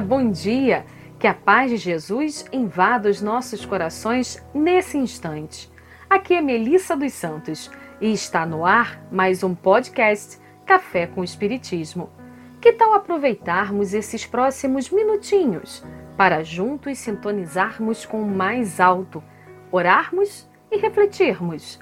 Bom 0.00 0.30
dia! 0.30 0.86
Que 1.18 1.26
a 1.26 1.34
paz 1.34 1.70
de 1.70 1.76
Jesus 1.76 2.44
invada 2.52 3.08
os 3.08 3.20
nossos 3.20 3.66
corações 3.66 4.40
nesse 4.54 4.96
instante. 4.96 5.70
Aqui 6.08 6.34
é 6.34 6.40
Melissa 6.40 6.96
dos 6.96 7.12
Santos 7.12 7.68
e 8.00 8.12
está 8.12 8.46
no 8.46 8.64
ar 8.64 9.02
mais 9.10 9.42
um 9.42 9.54
podcast 9.54 10.38
Café 10.64 11.08
com 11.08 11.24
Espiritismo. 11.24 12.10
Que 12.60 12.72
tal 12.72 12.94
aproveitarmos 12.94 13.92
esses 13.92 14.24
próximos 14.24 14.90
minutinhos 14.90 15.84
para 16.16 16.44
juntos 16.44 16.98
sintonizarmos 16.98 18.06
com 18.06 18.22
o 18.22 18.30
mais 18.30 18.78
alto, 18.78 19.22
orarmos 19.72 20.48
e 20.70 20.78
refletirmos? 20.78 21.80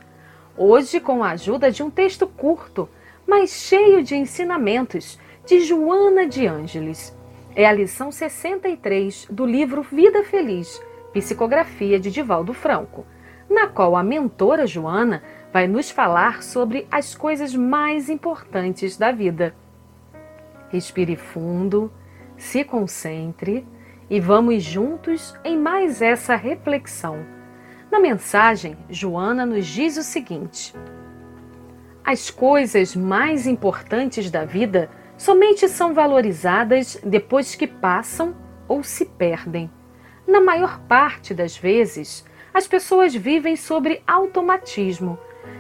Hoje, 0.57 1.01
com 1.01 1.23
a 1.23 1.33
ajuda 1.33 1.71
de 1.71 1.83
um 1.83 1.91
texto 1.91 2.27
curto, 2.27 2.89
mas 3.27 3.51
cheio 3.51 4.03
de 4.03 4.17
ensinamentos, 4.17 5.19
de 5.45 5.61
Joana 5.61 6.27
de 6.27 6.47
Ângeles. 6.47 7.15
É 7.57 7.67
a 7.67 7.73
lição 7.73 8.13
63 8.13 9.27
do 9.29 9.45
livro 9.45 9.83
Vida 9.83 10.23
Feliz, 10.23 10.81
psicografia 11.13 11.99
de 11.99 12.11
Divaldo 12.11 12.55
Franco, 12.55 13.05
na 13.51 13.67
qual 13.67 13.97
a 13.97 14.03
mentora 14.03 14.65
Joana 14.65 15.23
vai 15.53 15.67
nos 15.67 15.91
falar 15.91 16.43
sobre 16.45 16.87
as 16.91 17.17
coisas 17.17 17.55
mais 17.55 18.09
importantes 18.09 18.97
da 18.97 19.11
vida. 19.11 19.57
Respire 20.69 21.17
fundo, 21.17 21.91
se 22.37 22.63
concentre 22.63 23.67
e 24.09 24.21
vamos 24.21 24.63
juntos 24.63 25.35
em 25.43 25.59
mais 25.59 26.01
essa 26.01 26.37
reflexão 26.37 27.35
na 27.91 28.01
mensagem, 28.01 28.77
Joana 28.91 29.47
nos 29.47 29.67
diz 29.67 29.97
o 29.97 30.03
seguinte: 30.03 30.75
As 32.05 32.31
coisas 32.31 32.97
mais 32.97 33.47
importantes 33.47 34.31
da 34.31 34.45
vida 34.45 34.91
somente 35.17 35.69
são 35.69 35.95
valorizadas 35.95 36.99
depois 37.05 37.55
que 37.55 37.67
passam 37.67 38.35
ou 38.69 38.83
se 38.83 39.05
perdem. 39.05 39.71
Na 40.27 40.41
maior 40.41 40.81
parte 40.81 41.33
das 41.33 41.57
vezes, 41.57 42.25
as 42.53 42.67
pessoas 42.67 43.15
vivem 43.15 43.55
sobre 43.55 44.03
automatismo, 44.07 45.19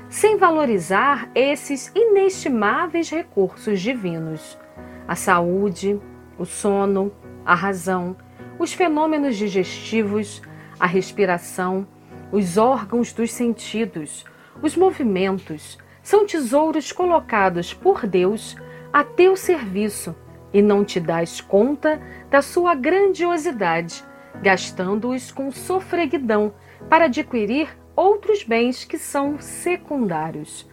sem 0.08 0.36
valorizar 0.36 1.30
esses 1.34 1.92
inestimáveis 1.94 3.10
recursos 3.10 3.80
divinos: 3.80 4.58
a 5.06 5.14
saúde, 5.14 6.00
o 6.38 6.44
sono, 6.44 7.12
a 7.44 7.54
razão, 7.54 8.16
os 8.58 8.72
fenômenos 8.72 9.36
digestivos, 9.36 10.42
a 10.80 10.86
respiração, 10.86 11.86
os 12.32 12.56
órgãos 12.56 13.12
dos 13.12 13.30
sentidos, 13.30 14.24
os 14.62 14.76
movimentos, 14.76 15.78
são 16.02 16.26
tesouros 16.26 16.92
colocados 16.92 17.72
por 17.72 18.06
Deus 18.06 18.56
a 18.96 19.04
teu 19.04 19.36
serviço 19.36 20.16
e 20.54 20.62
não 20.62 20.82
te 20.82 20.98
dás 20.98 21.38
conta 21.38 22.00
da 22.30 22.40
sua 22.40 22.74
grandiosidade, 22.74 24.02
gastando-os 24.42 25.30
com 25.30 25.52
sofreguidão 25.52 26.54
para 26.88 27.04
adquirir 27.04 27.68
outros 27.94 28.42
bens 28.42 28.86
que 28.86 28.96
são 28.96 29.38
secundários. 29.38 30.66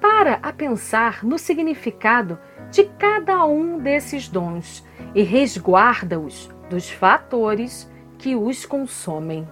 Para 0.00 0.40
a 0.42 0.52
pensar 0.52 1.22
no 1.22 1.38
significado 1.38 2.40
de 2.72 2.82
cada 2.98 3.46
um 3.46 3.78
desses 3.78 4.28
dons 4.28 4.84
e 5.14 5.22
resguarda-os 5.22 6.50
dos 6.68 6.90
fatores 6.90 7.88
que 8.18 8.34
os 8.34 8.66
consomem 8.66 9.46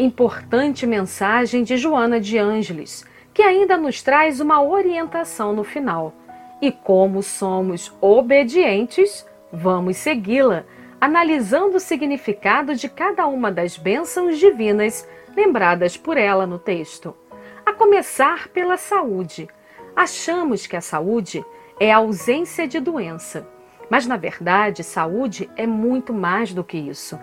importante 0.00 0.86
mensagem 0.86 1.62
de 1.62 1.76
Joana 1.76 2.18
de 2.18 2.38
Ângeles, 2.38 3.04
que 3.40 3.44
ainda 3.44 3.78
nos 3.78 4.02
traz 4.02 4.38
uma 4.38 4.62
orientação 4.62 5.54
no 5.54 5.64
final. 5.64 6.12
E 6.60 6.70
como 6.70 7.22
somos 7.22 7.90
obedientes, 7.98 9.26
vamos 9.50 9.96
segui-la, 9.96 10.66
analisando 11.00 11.78
o 11.78 11.80
significado 11.80 12.74
de 12.74 12.86
cada 12.86 13.26
uma 13.26 13.50
das 13.50 13.78
bênçãos 13.78 14.38
divinas 14.38 15.08
lembradas 15.34 15.96
por 15.96 16.18
ela 16.18 16.46
no 16.46 16.58
texto. 16.58 17.16
A 17.64 17.72
começar 17.72 18.48
pela 18.48 18.76
saúde. 18.76 19.48
Achamos 19.96 20.66
que 20.66 20.76
a 20.76 20.82
saúde 20.82 21.42
é 21.80 21.90
a 21.90 21.96
ausência 21.96 22.68
de 22.68 22.78
doença, 22.78 23.48
mas 23.88 24.06
na 24.06 24.18
verdade, 24.18 24.84
saúde 24.84 25.50
é 25.56 25.66
muito 25.66 26.12
mais 26.12 26.52
do 26.52 26.62
que 26.62 26.76
isso. 26.76 27.18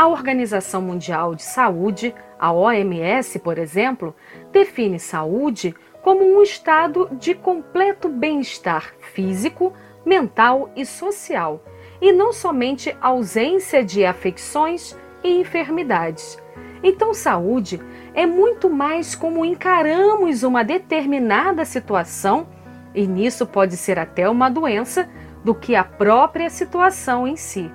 A 0.00 0.08
Organização 0.08 0.80
Mundial 0.80 1.34
de 1.34 1.42
Saúde, 1.42 2.14
a 2.38 2.50
OMS, 2.50 3.38
por 3.40 3.58
exemplo, 3.58 4.16
define 4.50 4.98
saúde 4.98 5.74
como 6.00 6.24
um 6.24 6.42
estado 6.42 7.06
de 7.12 7.34
completo 7.34 8.08
bem-estar 8.08 8.94
físico, 9.12 9.74
mental 10.02 10.70
e 10.74 10.86
social, 10.86 11.62
e 12.00 12.12
não 12.12 12.32
somente 12.32 12.96
ausência 12.98 13.84
de 13.84 14.02
afecções 14.02 14.96
e 15.22 15.38
enfermidades. 15.38 16.42
Então, 16.82 17.12
saúde 17.12 17.78
é 18.14 18.24
muito 18.24 18.70
mais 18.70 19.14
como 19.14 19.44
encaramos 19.44 20.42
uma 20.42 20.64
determinada 20.64 21.62
situação, 21.66 22.48
e 22.94 23.06
nisso 23.06 23.46
pode 23.46 23.76
ser 23.76 23.98
até 23.98 24.26
uma 24.30 24.48
doença, 24.48 25.10
do 25.44 25.54
que 25.54 25.76
a 25.76 25.84
própria 25.84 26.48
situação 26.48 27.28
em 27.28 27.36
si. 27.36 27.70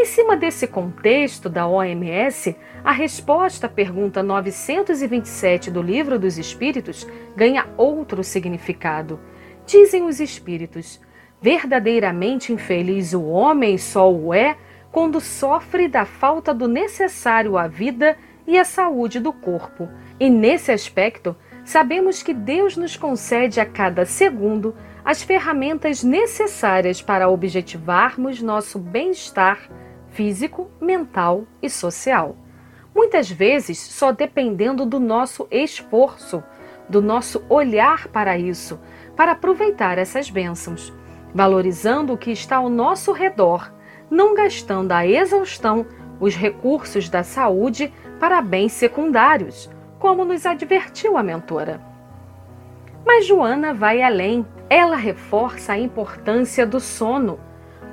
Em 0.00 0.04
cima 0.04 0.36
desse 0.36 0.68
contexto 0.68 1.48
da 1.48 1.66
OMS, 1.66 2.56
a 2.84 2.92
resposta 2.92 3.66
à 3.66 3.68
pergunta 3.68 4.22
927 4.22 5.72
do 5.72 5.82
Livro 5.82 6.20
dos 6.20 6.38
Espíritos 6.38 7.04
ganha 7.34 7.66
outro 7.76 8.22
significado. 8.22 9.18
Dizem 9.66 10.04
os 10.04 10.20
Espíritos: 10.20 11.00
verdadeiramente 11.42 12.52
infeliz 12.52 13.12
o 13.12 13.24
homem 13.24 13.76
só 13.76 14.08
o 14.08 14.32
é 14.32 14.56
quando 14.92 15.20
sofre 15.20 15.88
da 15.88 16.04
falta 16.04 16.54
do 16.54 16.68
necessário 16.68 17.58
à 17.58 17.66
vida 17.66 18.16
e 18.46 18.56
à 18.56 18.64
saúde 18.64 19.18
do 19.18 19.32
corpo. 19.32 19.88
E 20.20 20.30
nesse 20.30 20.70
aspecto, 20.70 21.34
sabemos 21.64 22.22
que 22.22 22.32
Deus 22.32 22.76
nos 22.76 22.96
concede 22.96 23.58
a 23.58 23.66
cada 23.66 24.06
segundo 24.06 24.76
as 25.04 25.24
ferramentas 25.24 26.04
necessárias 26.04 27.02
para 27.02 27.28
objetivarmos 27.28 28.40
nosso 28.40 28.78
bem-estar 28.78 29.68
físico, 30.18 30.68
mental 30.80 31.44
e 31.62 31.70
social. 31.70 32.34
Muitas 32.92 33.30
vezes 33.30 33.78
só 33.78 34.10
dependendo 34.10 34.84
do 34.84 34.98
nosso 34.98 35.46
esforço, 35.48 36.42
do 36.88 37.00
nosso 37.00 37.44
olhar 37.48 38.08
para 38.08 38.36
isso, 38.36 38.80
para 39.14 39.30
aproveitar 39.30 39.96
essas 39.96 40.28
bênçãos, 40.28 40.92
valorizando 41.32 42.12
o 42.12 42.18
que 42.18 42.32
está 42.32 42.56
ao 42.56 42.68
nosso 42.68 43.12
redor, 43.12 43.72
não 44.10 44.34
gastando 44.34 44.90
a 44.90 45.06
exaustão 45.06 45.86
os 46.18 46.34
recursos 46.34 47.08
da 47.08 47.22
saúde 47.22 47.94
para 48.18 48.42
bens 48.42 48.72
secundários, 48.72 49.70
como 50.00 50.24
nos 50.24 50.44
advertiu 50.44 51.16
a 51.16 51.22
mentora. 51.22 51.80
Mas 53.06 53.24
Joana 53.24 53.72
vai 53.72 54.02
além. 54.02 54.44
Ela 54.68 54.96
reforça 54.96 55.74
a 55.74 55.78
importância 55.78 56.66
do 56.66 56.80
sono 56.80 57.38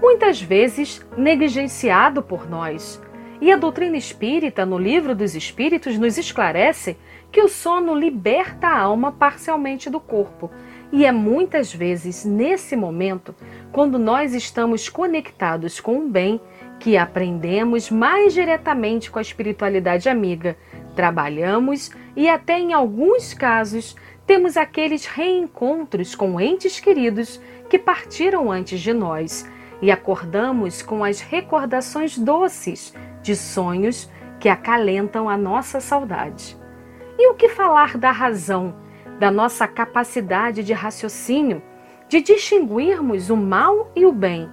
muitas 0.02 0.42
vezes 0.42 1.06
negligenciado 1.18 2.22
por 2.22 2.50
nós. 2.50 3.02
E 3.42 3.52
a 3.52 3.58
doutrina 3.58 3.98
espírita, 3.98 4.66
no 4.66 4.78
Livro 4.78 5.14
dos 5.14 5.36
Espíritos, 5.36 5.98
nos 5.98 6.18
esclarece 6.18 6.98
que 7.32 7.42
o 7.42 7.50
sono 7.50 7.94
liberta 7.94 8.68
a 8.68 8.80
alma 8.80 9.12
parcialmente 9.12 9.90
do 9.90 10.00
corpo. 10.00 10.50
E 10.92 11.06
é 11.06 11.12
muitas 11.12 11.74
vezes 11.74 12.24
nesse 12.24 12.76
momento, 12.76 13.36
quando 13.72 14.00
nós 14.00 14.34
estamos 14.34 14.88
conectados 14.88 15.80
com 15.80 15.98
o 16.00 16.10
bem, 16.10 16.40
que 16.80 16.98
aprendemos 16.98 17.90
mais 17.90 18.34
diretamente 18.34 19.12
com 19.12 19.20
a 19.20 19.22
espiritualidade 19.22 20.08
amiga, 20.08 20.58
trabalhamos 20.96 21.92
e 22.16 22.30
até 22.30 22.60
em 22.60 22.74
alguns 22.74 23.34
casos 23.34 23.96
temos 24.26 24.56
aqueles 24.56 25.06
reencontros 25.06 26.16
com 26.16 26.40
entes 26.40 26.80
queridos 26.80 27.40
que 27.70 27.78
partiram 27.78 28.52
antes 28.52 28.80
de 28.80 28.94
nós 28.94 29.46
e 29.82 29.92
acordamos 29.92 30.82
com 30.82 31.04
as 31.04 31.20
recordações 31.20 32.18
doces 32.18 32.94
de 33.22 33.36
sonhos 33.36 34.10
que 34.40 34.50
acalentam 34.50 35.30
a 35.30 35.38
nossa 35.38 35.80
saudade. 35.80 36.58
E 37.18 37.30
o 37.30 37.36
que 37.36 37.50
falar 37.50 37.98
da 37.98 38.12
razão, 38.12 38.76
da 39.20 39.32
nossa 39.32 39.68
capacidade 39.68 40.64
de 40.64 40.74
raciocínio, 40.74 41.62
de 42.08 42.22
distinguirmos 42.22 43.30
o 43.30 43.38
mal 43.38 43.92
e 43.96 44.06
o 44.06 44.12
bem, 44.12 44.50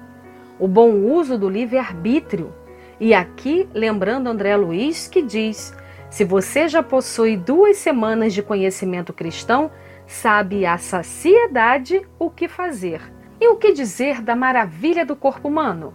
o 0.59 0.69
bom 0.69 0.93
uso 0.93 1.37
do 1.37 1.49
livre-arbítrio? 1.49 2.55
E 3.01 3.13
aqui, 3.13 3.69
lembrando 3.75 4.29
André 4.29 4.57
Luiz, 4.57 5.09
que 5.09 5.23
diz: 5.23 5.75
se 6.09 6.25
você 6.25 6.69
já 6.69 6.83
possui 6.83 7.37
duas 7.37 7.77
semanas 7.79 8.33
de 8.33 8.43
conhecimento 8.43 9.13
cristão, 9.13 9.71
sabe 10.07 10.65
a 10.65 10.79
saciedade 10.79 12.07
o 12.19 12.31
que 12.31 12.47
fazer 12.49 13.01
e 13.43 13.49
o 13.49 13.57
que 13.57 13.73
dizer 13.73 14.23
da 14.23 14.37
maravilha 14.37 15.05
do 15.05 15.17
corpo 15.17 15.49
humano? 15.49 15.93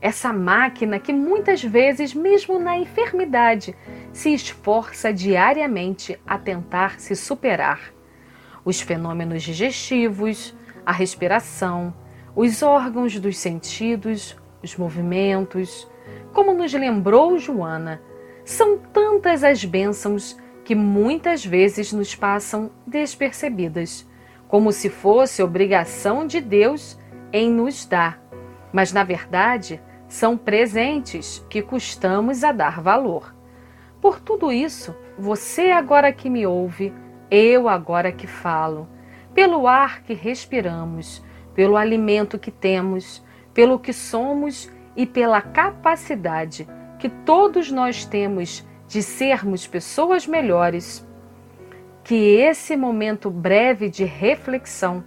Essa 0.00 0.32
máquina 0.32 0.98
que 0.98 1.12
muitas 1.12 1.62
vezes, 1.62 2.14
mesmo 2.14 2.58
na 2.58 2.78
enfermidade, 2.78 3.76
se 4.14 4.32
esforça 4.32 5.12
diariamente 5.12 6.18
a 6.26 6.38
tentar 6.38 6.98
se 6.98 7.14
superar. 7.14 7.92
Os 8.64 8.80
fenômenos 8.80 9.42
digestivos, 9.42 10.56
a 10.86 10.92
respiração, 10.92 11.94
os 12.34 12.62
órgãos 12.62 13.20
dos 13.20 13.36
sentidos, 13.36 14.34
os 14.62 14.74
movimentos, 14.74 15.86
como 16.32 16.54
nos 16.54 16.72
lembrou 16.72 17.38
Joana, 17.38 18.00
são 18.42 18.78
tantas 18.78 19.44
as 19.44 19.62
bênçãos 19.66 20.34
que 20.64 20.74
muitas 20.74 21.44
vezes 21.44 21.92
nos 21.92 22.14
passam 22.14 22.70
despercebidas, 22.86 24.08
como 24.48 24.72
se 24.72 24.88
fosse 24.88 25.42
obrigação 25.42 26.26
de 26.26 26.40
Deus 26.40 26.98
em 27.32 27.50
nos 27.50 27.84
dar. 27.86 28.22
Mas, 28.72 28.92
na 28.92 29.04
verdade, 29.04 29.80
são 30.08 30.36
presentes 30.36 31.44
que 31.50 31.62
custamos 31.62 32.44
a 32.44 32.52
dar 32.52 32.80
valor. 32.80 33.34
Por 34.00 34.20
tudo 34.20 34.52
isso, 34.52 34.94
você 35.18 35.70
agora 35.70 36.12
que 36.12 36.30
me 36.30 36.46
ouve, 36.46 36.92
eu 37.30 37.68
agora 37.68 38.12
que 38.12 38.26
falo, 38.26 38.88
pelo 39.34 39.66
ar 39.66 40.02
que 40.02 40.14
respiramos, 40.14 41.24
pelo 41.54 41.76
alimento 41.76 42.38
que 42.38 42.50
temos, 42.50 43.24
pelo 43.52 43.78
que 43.78 43.92
somos 43.92 44.70
e 44.94 45.06
pela 45.06 45.40
capacidade 45.40 46.68
que 46.98 47.08
todos 47.08 47.70
nós 47.70 48.04
temos 48.04 48.66
de 48.88 49.02
sermos 49.02 49.66
pessoas 49.66 50.26
melhores, 50.26 51.05
que 52.06 52.36
esse 52.36 52.76
momento 52.76 53.28
breve 53.28 53.90
de 53.90 54.04
reflexão 54.04 55.02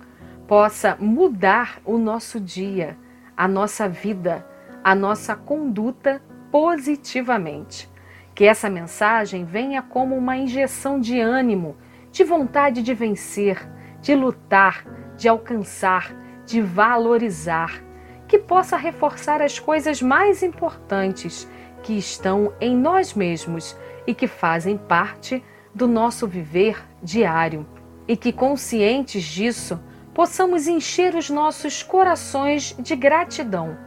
possa 0.45 0.97
mudar 0.99 1.79
o 1.85 1.97
nosso 1.97 2.41
dia, 2.41 2.97
a 3.37 3.47
nossa 3.47 3.87
vida, 3.87 4.45
a 4.83 4.93
nossa 4.93 5.33
conduta 5.33 6.21
positivamente. 6.51 7.89
Que 8.35 8.43
essa 8.43 8.69
mensagem 8.69 9.45
venha 9.45 9.81
como 9.81 10.13
uma 10.13 10.35
injeção 10.35 10.99
de 10.99 11.17
ânimo, 11.21 11.77
de 12.11 12.25
vontade 12.25 12.83
de 12.83 12.93
vencer, 12.93 13.65
de 14.01 14.13
lutar, 14.13 14.83
de 15.15 15.29
alcançar, 15.29 16.13
de 16.45 16.61
valorizar 16.61 17.81
que 18.27 18.37
possa 18.37 18.75
reforçar 18.75 19.41
as 19.41 19.57
coisas 19.57 20.01
mais 20.01 20.43
importantes 20.43 21.49
que 21.81 21.97
estão 21.97 22.53
em 22.59 22.75
nós 22.75 23.13
mesmos 23.13 23.77
e 24.05 24.13
que 24.13 24.27
fazem 24.27 24.77
parte 24.77 25.41
do 25.73 25.87
nosso 25.87 26.27
viver 26.27 26.83
diário, 27.01 27.65
e 28.07 28.17
que, 28.17 28.33
conscientes 28.33 29.23
disso, 29.23 29.79
possamos 30.13 30.67
encher 30.67 31.15
os 31.15 31.29
nossos 31.29 31.83
corações 31.83 32.75
de 32.79 32.95
gratidão 32.95 33.77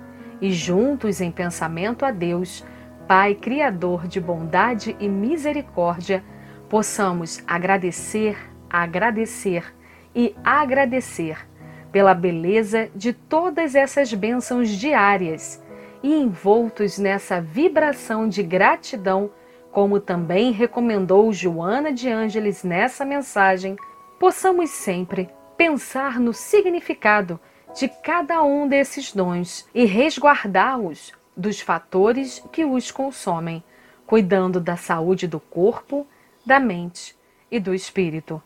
e, 0.41 0.53
juntos 0.53 1.21
em 1.21 1.31
pensamento 1.31 2.05
a 2.05 2.11
Deus, 2.11 2.65
Pai 3.07 3.35
Criador 3.35 4.09
de 4.09 4.21
bondade 4.21 4.97
e 4.99 5.09
misericórdia, 5.09 6.25
possamos 6.69 7.43
agradecer, 7.47 8.37
agradecer 8.71 9.75
e 10.15 10.35
agradecer 10.43 11.47
pela 11.93 12.15
beleza 12.15 12.89
de 12.95 13.13
todas 13.13 13.75
essas 13.75 14.15
bênçãos 14.15 14.71
diárias 14.71 15.63
e 16.03 16.15
envoltos 16.15 16.99
nessa 16.99 17.41
vibração 17.41 18.29
de 18.29 18.43
gratidão, 18.43 19.31
como 19.73 19.99
também 19.99 20.53
recomendou 20.53 21.33
Joana 21.33 21.91
de 21.91 22.09
Ângeles 22.11 22.63
nessa 22.63 23.07
mensagem, 23.07 23.75
possamos 24.21 24.69
sempre 24.69 25.31
pensar 25.57 26.21
no 26.21 26.35
significado 26.35 27.41
de 27.75 27.89
cada 27.89 28.43
um 28.43 28.69
desses 28.69 29.15
dons 29.15 29.67
e 29.75 29.87
resguardá-los 29.87 31.13
dos 31.35 31.59
fatores 31.59 32.45
que 32.53 32.67
os 32.67 32.91
consomem, 32.91 33.65
cuidando 34.07 34.61
da 34.61 34.77
saúde 34.77 35.27
do 35.27 35.41
corpo, 35.41 36.07
da 36.45 36.61
mente 36.61 37.17
e 37.51 37.59
do 37.59 37.75
espírito, 37.75 38.43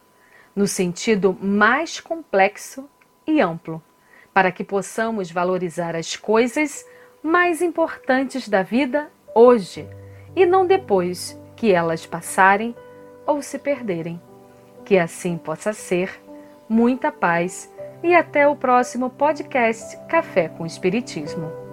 no 0.55 0.69
sentido 0.69 1.37
mais 1.40 1.99
complexo 1.99 2.88
e 3.26 3.40
amplo, 3.40 3.82
para 4.32 4.52
que 4.52 4.62
possamos 4.62 5.28
valorizar 5.28 5.96
as 5.96 6.14
coisas 6.14 6.87
mais 7.20 7.61
importantes 7.61 8.49
da 8.49 8.62
vida 8.62 9.11
hoje 9.34 9.88
e 10.36 10.44
não 10.44 10.66
depois 10.66 11.40
que 11.56 11.72
elas 11.72 12.04
passarem 12.04 12.76
ou 13.26 13.40
se 13.40 13.58
perderem. 13.58 14.20
Que 14.84 14.98
assim 14.98 15.36
possa 15.38 15.72
ser. 15.72 16.22
Muita 16.68 17.10
paz 17.10 17.72
e 18.02 18.14
até 18.14 18.46
o 18.46 18.54
próximo 18.54 19.08
podcast 19.08 19.96
Café 20.08 20.48
com 20.48 20.66
Espiritismo. 20.66 21.65